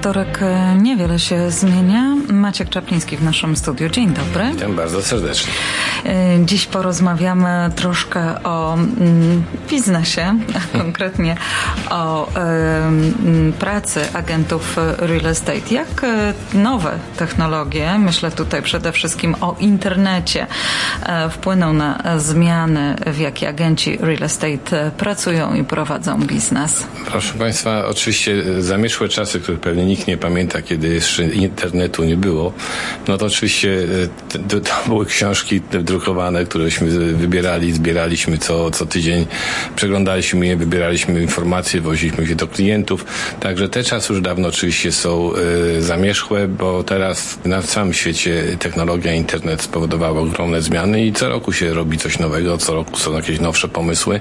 [0.00, 2.16] wtorek e, niewiele się zmienia.
[2.32, 3.88] Maciek Czapliński w naszym studiu.
[3.88, 4.50] Dzień dobry.
[4.52, 5.52] Witam bardzo serdecznie.
[6.06, 11.36] E, dziś porozmawiamy troszkę o mm, biznesie, a konkretnie
[11.90, 15.74] o mm, pracy agentów real estate.
[15.74, 20.46] Jak e, nowe technologie, myślę tutaj przede wszystkim o internecie,
[21.30, 26.86] wpłyną na zmiany, w jakie agenci real estate pracują i prowadzą biznes?
[27.06, 32.52] Proszę Państwa, oczywiście zamieszłe czasy, które pewnie nikt nie pamięta, kiedy jeszcze internetu nie było,
[33.08, 33.78] no to oczywiście
[34.32, 35.60] e, to były książki
[35.90, 39.26] drukowane, któreśmy wybierali, zbieraliśmy co, co tydzień,
[39.76, 43.04] przeglądaliśmy je, wybieraliśmy informacje, woziliśmy je do klientów.
[43.40, 45.32] Także te czasy już dawno oczywiście są
[45.76, 51.52] y, zamierzchłe, bo teraz na całym świecie technologia, internet spowodowały ogromne zmiany i co roku
[51.52, 54.20] się robi coś nowego, co roku są jakieś nowsze pomysły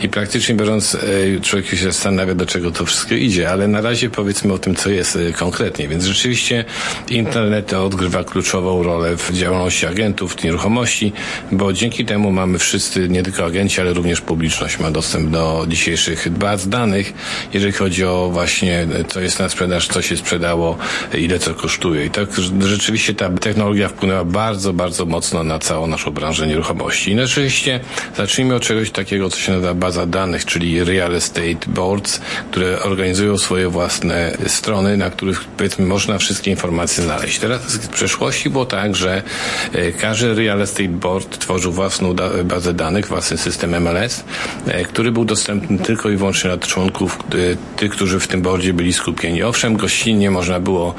[0.00, 4.10] i praktycznie biorąc y, człowiek się zastanawia, do czego to wszystko idzie, ale na razie
[4.10, 5.88] powiedzmy o tym, co jest y, konkretnie.
[5.88, 6.64] Więc rzeczywiście
[7.10, 11.07] internet odgrywa kluczową rolę w działalności agentów nieruchomości,
[11.52, 16.28] bo dzięki temu mamy wszyscy, nie tylko agenci, ale również publiczność ma dostęp do dzisiejszych
[16.28, 17.12] baz danych,
[17.52, 20.78] jeżeli chodzi o właśnie co jest na sprzedaż, co się sprzedało,
[21.14, 22.04] ile co kosztuje.
[22.04, 22.28] I tak
[22.60, 27.10] rzeczywiście ta technologia wpłynęła bardzo, bardzo mocno na całą naszą branżę nieruchomości.
[27.10, 27.80] I no oczywiście
[28.16, 32.20] zacznijmy od czegoś takiego, co się nazywa baza danych, czyli Real Estate Boards,
[32.50, 37.38] które organizują swoje własne strony, na których powiedzmy można wszystkie informacje znaleźć.
[37.38, 39.22] Teraz w przeszłości było tak, że
[39.72, 44.24] e, każdy real estate board tworzył własną bazę danych, własny system MLS,
[44.66, 48.72] e, który był dostępny tylko i wyłącznie dla członków, e, tych, którzy w tym boardzie
[48.74, 49.42] byli skupieni.
[49.42, 50.94] Owszem, gościnnie można było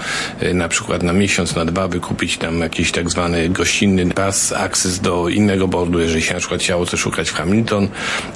[0.54, 5.30] na przykład na miesiąc, na dwa wykupić tam jakiś tak zwany gościnny pass, access do
[5.30, 7.88] innego boardu, jeżeli się na przykład chciało coś szukać w Hamilton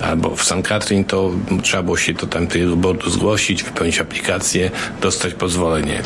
[0.02, 0.62] albo w St.
[0.64, 1.32] Catherine, to
[1.64, 6.02] trzeba było się do tamtego boardu zgłosić, wypełnić aplikację, dostać pozwolenie.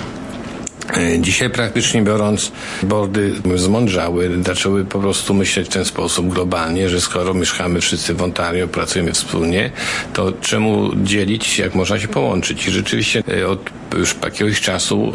[0.95, 2.51] E, dzisiaj praktycznie biorąc,
[2.83, 8.23] bordy zmądrzały, zaczęły po prostu myśleć w ten sposób globalnie, że skoro mieszkamy wszyscy w
[8.23, 9.71] Ontario, pracujemy wspólnie,
[10.13, 12.67] to czemu dzielić, jak można się połączyć?
[12.67, 15.13] I rzeczywiście e, od już jakiegoś czasu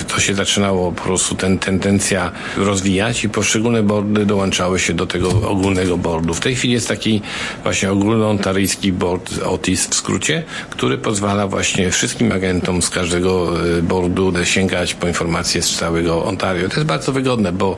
[0.00, 5.06] e, to się zaczynało po prostu ten tendencja rozwijać i poszczególne bordy dołączały się do
[5.06, 6.34] tego ogólnego boardu.
[6.34, 7.22] W tej chwili jest taki
[7.62, 13.52] właśnie ogólnoontaryjski board OTIS w skrócie, który pozwala właśnie wszystkim agentom z każdego
[13.82, 16.68] boardu sięgać po informacje z całego Ontario.
[16.68, 17.76] To jest bardzo wygodne, bo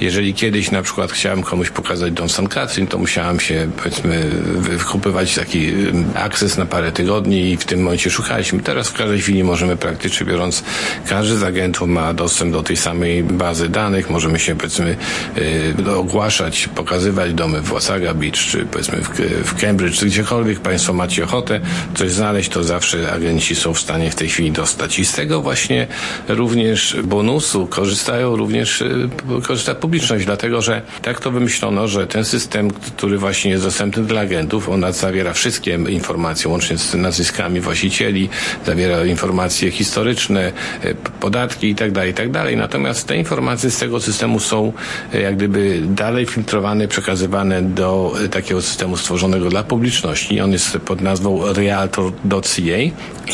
[0.00, 2.48] jeżeli kiedyś na przykład chciałem komuś pokazać dom St.
[2.48, 5.72] Catherine, to musiałem się powiedzmy wykupywać taki
[6.14, 8.60] akces na parę tygodni i w tym momencie szukaliśmy.
[8.60, 10.64] Teraz w każdej chwili możemy praktycznie biorąc,
[11.08, 14.96] każdy z agentów ma dostęp do tej samej bazy danych, możemy się powiedzmy
[15.86, 18.98] yy, ogłaszać, pokazywać domy w Wasaga Beach, czy powiedzmy
[19.44, 21.60] w, Cambridge, czy gdziekolwiek Państwo macie ochotę
[21.94, 24.98] coś znaleźć, to zawsze agenci są w stanie w tej chwili dostać.
[24.98, 25.86] I z tego właśnie
[26.28, 29.08] również również bonusu korzystają również, y,
[29.46, 34.20] korzysta publiczność, dlatego że tak to wymyślono, że ten system, który właśnie jest dostępny dla
[34.20, 38.28] agentów, on zawiera wszystkie informacje, łącznie z nazwiskami właścicieli,
[38.66, 40.52] zawiera informacje historyczne,
[40.84, 42.32] y, podatki itd., tak itd.
[42.32, 44.72] Tak Natomiast te informacje z tego systemu są
[45.14, 50.40] y, jak gdyby dalej filtrowane, przekazywane do takiego systemu stworzonego dla publiczności.
[50.40, 52.78] On jest pod nazwą realtor.ca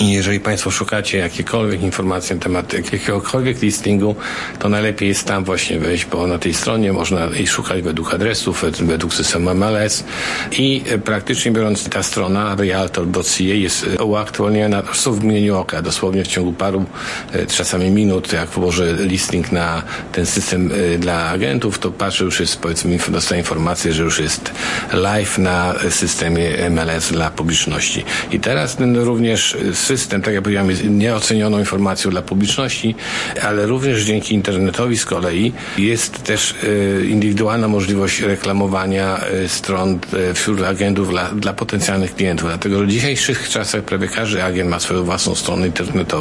[0.00, 4.14] i jeżeli Państwo szukacie jakiekolwiek informacji na temat jakiego jakiegokolwiek listingu,
[4.58, 8.64] to najlepiej jest tam właśnie wejść, bo na tej stronie można i szukać według adresów,
[8.80, 10.04] według systemu MLS
[10.52, 16.26] i e, praktycznie biorąc ta strona realtor.ca jest e, uaktualniona w mgnieniu oka, dosłownie w
[16.26, 16.84] ciągu paru
[17.32, 22.56] e, czasami minut, jak włożę listing na ten system dla agentów, to patrzę, już jest
[22.60, 24.52] powiedzmy, dostaję informację, że już jest
[24.92, 28.04] live na systemie MLS dla publiczności.
[28.32, 32.94] I teraz ten również system, tak jak powiedziałem, jest nieocenioną informacją dla publiczności,
[33.42, 36.54] ale również dzięki internetowi z kolei jest też
[37.00, 39.98] e, indywidualna możliwość reklamowania e, stron
[40.30, 42.48] e, wśród agentów dla, dla potencjalnych klientów.
[42.48, 46.11] Dlatego w dzisiejszych czasach prawie każdy agent ma swoją własną stronę internetową.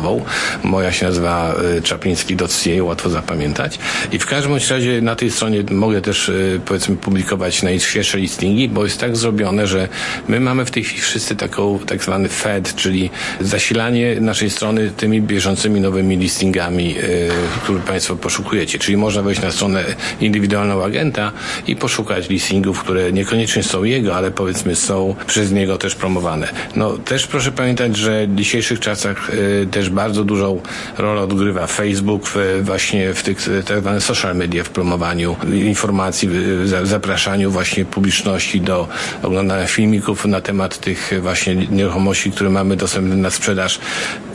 [0.63, 3.79] Moja się nazywa czapliński.ca, łatwo zapamiętać.
[4.11, 6.31] I w każdym razie na tej stronie mogę też
[6.65, 9.88] powiedzmy publikować najświeższe listingi, bo jest tak zrobione, że
[10.27, 13.09] my mamy w tej chwili wszyscy taką tak zwany Fed, czyli
[13.41, 17.29] zasilanie naszej strony tymi bieżącymi nowymi listingami Y,
[17.63, 18.79] który Państwo poszukujecie.
[18.79, 19.83] Czyli można wejść na stronę
[20.21, 21.31] indywidualnego agenta
[21.67, 26.47] i poszukać listingów, które niekoniecznie są jego, ale powiedzmy są przez niego też promowane.
[26.75, 30.62] No też proszę pamiętać, że w dzisiejszych czasach y, te też bardzo dużą
[30.98, 36.81] rolę odgrywa Facebook w, właśnie w tych tak zwanych social media w promowaniu informacji, w
[36.83, 38.88] zapraszaniu właśnie publiczności do
[39.24, 43.80] oglądania filmików na temat tych właśnie nieruchomości, które mamy dostępne na sprzedaż.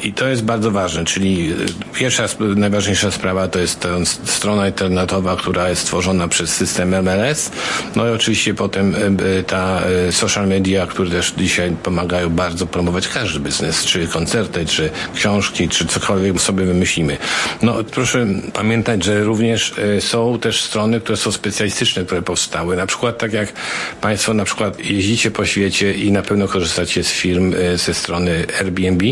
[0.02, 1.54] I to jest bardzo ważne, czyli
[1.94, 2.24] pierwsza,
[2.56, 3.88] najważniejsza sprawa to jest ta
[4.24, 7.50] strona internetowa, która jest stworzona przez system MLS.
[7.96, 13.08] No i oczywiście potem e, ta e, social media, które też dzisiaj pomagają bardzo promować
[13.08, 15.35] każdy biznes, czy koncerty, czy książki,
[15.70, 17.16] czy cokolwiek sobie wymyślimy.
[17.62, 22.76] No proszę pamiętać, że również e, są też strony, które są specjalistyczne, które powstały.
[22.76, 23.52] Na przykład tak jak
[24.00, 29.04] Państwo na przykład jeździcie po świecie i na pewno korzystacie z firm ze strony Airbnb,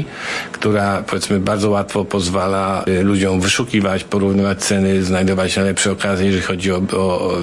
[0.53, 6.83] która powiedzmy bardzo łatwo pozwala ludziom wyszukiwać, porównywać ceny, znajdować najlepsze okazje, jeżeli chodzi o,
[6.93, 7.35] o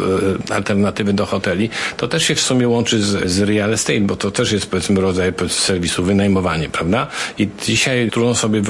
[0.50, 1.70] alternatywy do hoteli.
[1.98, 5.02] To też się w sumie łączy z, z real estate, bo to też jest powiedzmy
[5.02, 7.08] rodzaj serwisu wynajmowanie, prawda?
[7.38, 8.62] I dzisiaj trudno sobie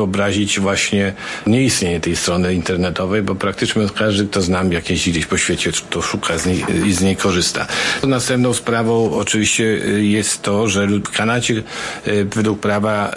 [0.59, 1.13] właśnie
[1.48, 6.01] nieistnienie tej strony internetowej, bo praktycznie każdy, kto znam, jak jeździ gdzieś po świecie, to
[6.01, 7.68] szuka z niej i z niej korzysta.
[8.03, 11.63] Następną sprawą oczywiście y, jest to, że w Kanadzie
[12.07, 13.13] y, według prawa,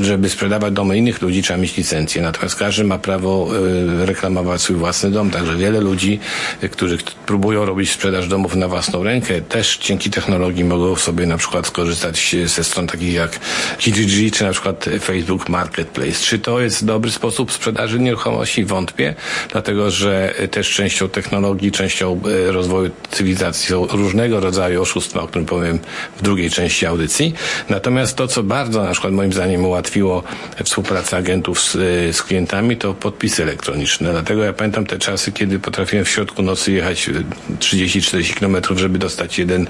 [0.00, 2.22] y, żeby sprzedawać domy innych ludzi, trzeba mieć licencję.
[2.22, 3.48] Natomiast każdy ma prawo
[4.04, 5.30] reklamować swój własny dom.
[5.30, 6.20] Także wiele ludzi,
[6.70, 11.66] którzy próbują robić sprzedaż domów na własną rękę, też dzięki technologii mogą sobie na przykład
[11.66, 13.40] skorzystać ze stron takich jak
[13.78, 15.48] Kijiji czy na przykład Facebook
[15.86, 16.24] Marketplace.
[16.24, 18.64] Czy to jest dobry sposób sprzedaży nieruchomości?
[18.64, 19.14] Wątpię,
[19.52, 25.46] dlatego że też częścią technologii, częścią e, rozwoju cywilizacji są różnego rodzaju oszustwa, o którym
[25.46, 25.78] powiem
[26.16, 27.34] w drugiej części audycji.
[27.68, 30.22] Natomiast to, co bardzo na przykład moim zdaniem ułatwiło
[30.64, 34.10] współpracę agentów z, e, z klientami, to podpisy elektroniczne.
[34.10, 37.10] Dlatego ja pamiętam te czasy, kiedy potrafiłem w środku nocy jechać
[37.58, 39.66] 30-40 kilometrów, żeby dostać jeden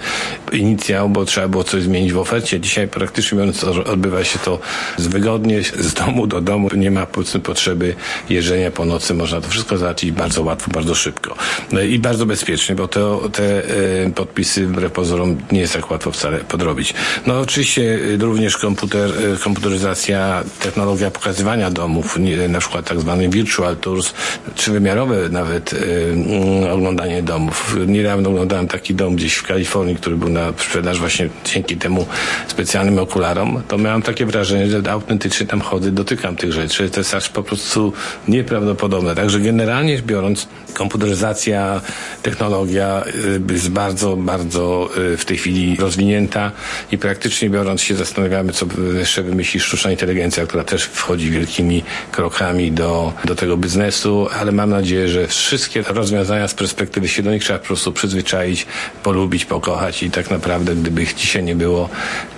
[0.53, 2.61] inicjał, bo trzeba było coś zmienić w ofercie.
[2.61, 3.39] Dzisiaj praktycznie
[3.87, 4.59] odbywa się to
[4.99, 6.69] wygodnie, z domu do domu.
[6.77, 7.07] Nie ma
[7.43, 7.95] potrzeby
[8.31, 9.15] jeżdżenia po nocy.
[9.15, 11.35] Można to wszystko załatwić bardzo łatwo, bardzo szybko.
[11.73, 13.63] No i bardzo bezpiecznie, bo to, te
[14.05, 16.95] e, podpisy wbrew pozorom nie jest tak łatwo wcale podrobić.
[17.27, 22.19] No oczywiście e, również komputer, e, komputeryzacja, technologia pokazywania domów,
[22.49, 24.15] na przykład tak zwany virtual tours,
[24.55, 27.77] trzywymiarowe nawet mm, oglądanie domów.
[27.87, 32.07] Niedawno oglądałem taki dom gdzieś w Kalifornii, który był na sprzedaż właśnie dzięki temu
[32.49, 36.91] specjalnym okularom, to miałem takie wrażenie, że autentycznie tam chodzę, dotykam tych rzeczy.
[36.91, 37.93] To jest aż po prostu
[38.29, 39.15] nieprawdopodobne.
[39.15, 41.81] Także generalnie biorąc, komputeryzacja,
[42.23, 43.05] technologia
[43.51, 46.53] y, jest bardzo, bardzo y, w tej chwili rozwinięta
[46.93, 48.67] i praktycznie biorąc się zastanawiamy, co
[48.99, 51.83] jeszcze wymyśli sztuczna inteligencja, która też wchodzi wielkimi
[52.13, 57.31] krokami do, do tego biznesu, ale mam nadzieję, że wszystkie rozwiązania z perspektywy się do
[57.31, 58.67] nich trzeba po prostu przyzwyczaić,
[59.03, 61.89] polubić, pokochać i tak naprawdę, gdyby ich dzisiaj nie było,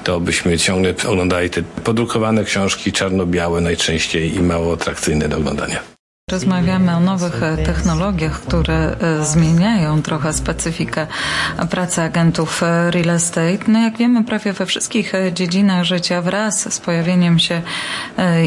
[0.09, 5.81] to byśmy ciągle oglądali te podrukowane książki czarno-białe najczęściej i mało atrakcyjne do oglądania.
[6.31, 11.07] Rozmawiamy o nowych e, technologiach, które e, zmieniają trochę specyfikę
[11.71, 13.59] pracy agentów e, real estate.
[13.69, 17.63] No jak wiemy, prawie we wszystkich dziedzinach życia wraz z pojawieniem się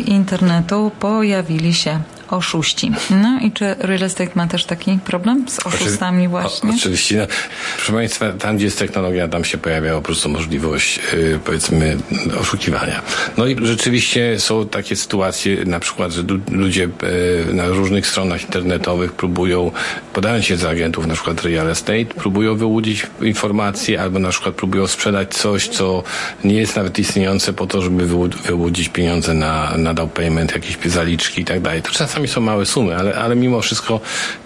[0.05, 1.99] internetu pojawili się
[2.31, 2.91] oszuści.
[3.09, 6.69] No i czy real estate ma też taki problem z oszustami właśnie?
[6.69, 7.17] O, oczywiście.
[7.17, 7.27] No,
[7.75, 11.97] proszę Państwa, tam gdzie jest technologia, tam się pojawia po prostu możliwość yy, powiedzmy
[12.39, 13.01] oszukiwania.
[13.37, 19.13] No i rzeczywiście są takie sytuacje, na przykład, że ludzie yy, na różnych stronach internetowych
[19.13, 19.71] próbują,
[20.13, 24.87] podając się za agentów na przykład real estate, próbują wyłudzić informacje albo na przykład próbują
[24.87, 26.03] sprzedać coś, co
[26.43, 28.07] nie jest nawet istniejące po to, żeby
[28.43, 31.81] wyłudzić pieniądze na, na down payment, jakieś zaliczki i tak dalej.
[31.81, 33.99] To czasami są małe sumy, ale, ale mimo wszystko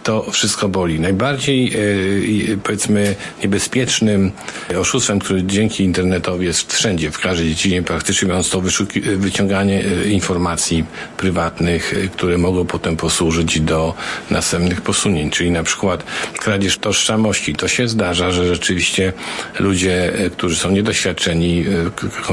[0.03, 0.99] to wszystko boli.
[0.99, 1.73] Najbardziej
[2.53, 4.31] e, powiedzmy niebezpiecznym
[4.79, 8.61] oszustwem, który dzięki internetowi jest wszędzie, w każdej dziedzinie praktycznie mówiąc to
[9.17, 10.85] wyciąganie e, informacji
[11.17, 13.93] prywatnych, które mogą potem posłużyć do
[14.29, 16.03] następnych posunięć, czyli na przykład
[16.39, 17.55] kradzież tożsamości.
[17.55, 19.13] To się zdarza, że rzeczywiście
[19.59, 21.65] ludzie, którzy są niedoświadczeni,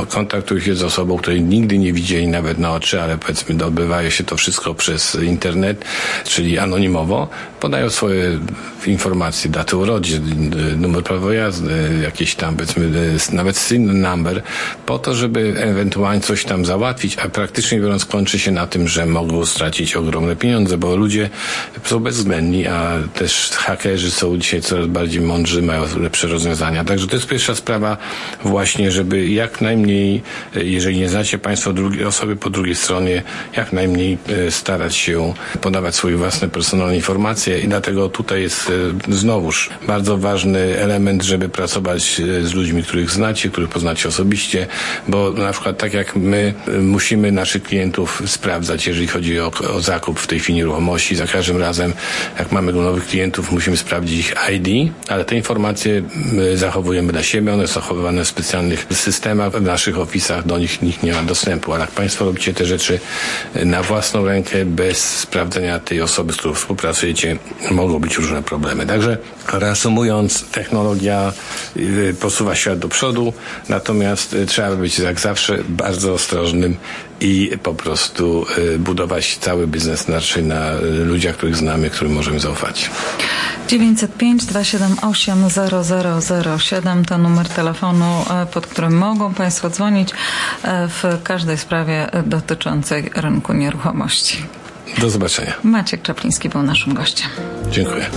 [0.08, 4.24] kontaktują się z osobą, której nigdy nie widzieli nawet na oczy, ale powiedzmy dobywają się
[4.24, 5.84] to wszystko przez internet,
[6.24, 7.28] czyli anonimowo,
[7.60, 8.38] podają swoje
[8.86, 11.72] informacje, daty urodzin, numer prawa jazdy,
[12.02, 12.90] jakieś tam powiedzmy
[13.32, 14.42] nawet SIN number,
[14.86, 19.06] po to, żeby ewentualnie coś tam załatwić, a praktycznie biorąc kończy się na tym, że
[19.06, 21.30] mogą stracić ogromne pieniądze, bo ludzie
[21.84, 26.84] są bezwzględni, a też hakerzy są dzisiaj coraz bardziej mądrzy, mają lepsze rozwiązania.
[26.84, 27.96] Także to jest pierwsza sprawa
[28.44, 30.22] właśnie, żeby jak najmniej,
[30.54, 31.74] jeżeli nie znacie Państwo
[32.08, 33.22] osoby po drugiej stronie,
[33.56, 34.18] jak najmniej
[34.50, 35.20] starać się
[35.60, 38.72] podawać swoje własne personalne informacje i dlatego tutaj jest
[39.10, 44.66] e, znowuż bardzo ważny element, żeby pracować e, z ludźmi, których znacie, których poznacie osobiście,
[45.08, 49.80] bo na przykład tak jak my e, musimy naszych klientów sprawdzać, jeżeli chodzi o, o
[49.80, 51.92] zakup w tej chwili nieruchomości, za każdym razem
[52.38, 56.02] jak mamy nowych klientów, musimy sprawdzić ich ID, ale te informacje
[56.54, 61.02] zachowujemy dla siebie, one są zachowywane w specjalnych systemach, w naszych ofisach, do nich nikt
[61.02, 63.00] nie ma dostępu, ale jak Państwo robicie te rzeczy
[63.64, 67.36] na własną rękę, bez sprawdzenia tej osoby, z którą współpracujecie,
[67.70, 68.86] mogą być różne problemy.
[68.86, 69.18] Także
[69.52, 71.32] reasumując, technologia
[71.76, 73.32] y, posuwa świat do przodu,
[73.68, 76.76] natomiast y, trzeba być jak zawsze bardzo ostrożnym
[77.20, 80.70] i po prostu y, budować cały biznes raczej na
[81.04, 82.90] ludziach, których znamy, którym możemy zaufać.
[83.68, 85.48] 905 278
[86.58, 90.10] 0007 to numer telefonu, e, pod którym mogą Państwo dzwonić
[90.62, 94.61] e, w każdej sprawie dotyczącej rynku nieruchomości.
[95.00, 95.52] Do zobaczenia.
[95.62, 97.28] Maciek Czapliński był naszym gościem.
[97.70, 98.10] Dziękuję.